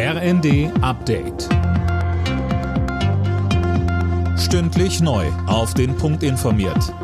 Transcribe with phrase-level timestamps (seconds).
[0.00, 1.48] RND Update.
[4.38, 5.26] Stündlich neu.
[5.48, 6.94] Auf den Punkt informiert.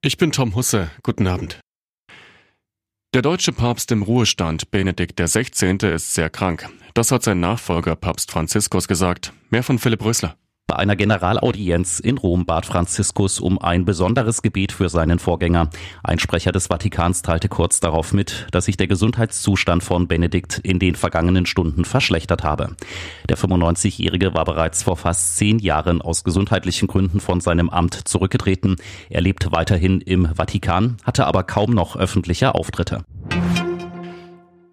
[0.00, 0.90] Ich bin Tom Husse.
[1.02, 1.60] Guten Abend.
[3.12, 6.70] Der deutsche Papst im Ruhestand, Benedikt XVI., ist sehr krank.
[6.94, 9.34] Das hat sein Nachfolger Papst Franziskus gesagt.
[9.50, 10.36] Mehr von Philipp Rösler.
[10.70, 15.70] Bei einer Generalaudienz in Rom bat Franziskus um ein besonderes Gebet für seinen Vorgänger.
[16.02, 20.78] Ein Sprecher des Vatikans teilte kurz darauf mit, dass sich der Gesundheitszustand von Benedikt in
[20.78, 22.76] den vergangenen Stunden verschlechtert habe.
[23.30, 28.76] Der 95-Jährige war bereits vor fast zehn Jahren aus gesundheitlichen Gründen von seinem Amt zurückgetreten.
[29.08, 33.04] Er lebt weiterhin im Vatikan, hatte aber kaum noch öffentliche Auftritte.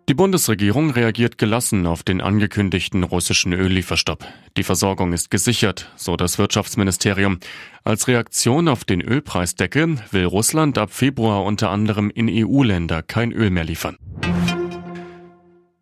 [0.08, 4.24] Die Bundesregierung reagiert gelassen auf den angekündigten russischen Öllieferstopp.
[4.56, 7.40] Die Versorgung ist gesichert, so das Wirtschaftsministerium.
[7.84, 13.50] Als Reaktion auf den Ölpreisdeckel will Russland ab Februar unter anderem in EU-Länder kein Öl
[13.50, 13.98] mehr liefern.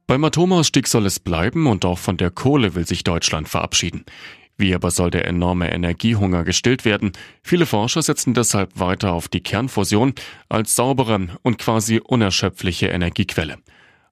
[0.08, 4.06] Beim Atomausstieg soll es bleiben und auch von der Kohle will sich Deutschland verabschieden.
[4.56, 7.12] Wie aber soll der enorme Energiehunger gestillt werden?
[7.42, 10.14] Viele Forscher setzen deshalb weiter auf die Kernfusion
[10.48, 13.58] als saubere und quasi unerschöpfliche Energiequelle.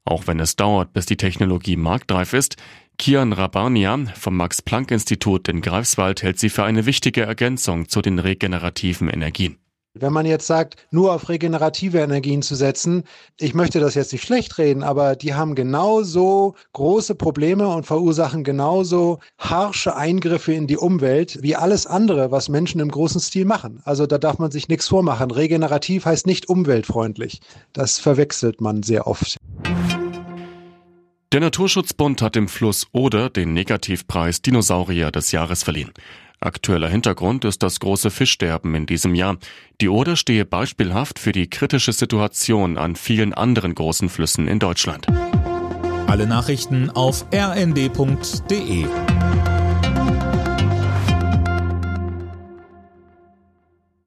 [0.06, 2.58] Auch wenn es dauert, bis die Technologie marktreif ist,
[2.98, 9.10] Kian Rabania vom Max-Planck-Institut in Greifswald hält sie für eine wichtige Ergänzung zu den regenerativen
[9.10, 9.58] Energien.
[9.94, 13.04] Wenn man jetzt sagt, nur auf regenerative Energien zu setzen,
[13.38, 18.46] ich möchte das jetzt nicht schlecht reden, aber die haben genauso große Probleme und verursachen
[18.46, 23.82] genauso harsche Eingriffe in die Umwelt wie alles andere, was Menschen im großen Stil machen.
[23.84, 25.30] Also da darf man sich nichts vormachen.
[25.30, 27.42] Regenerativ heißt nicht umweltfreundlich.
[27.74, 29.36] Das verwechselt man sehr oft.
[31.32, 35.92] Der Naturschutzbund hat dem Fluss Oder den Negativpreis Dinosaurier des Jahres verliehen.
[36.42, 39.38] Aktueller Hintergrund ist das große Fischsterben in diesem Jahr.
[39.80, 45.08] Die Oder stehe beispielhaft für die kritische Situation an vielen anderen großen Flüssen in Deutschland.
[46.08, 48.86] Alle Nachrichten auf rnd.de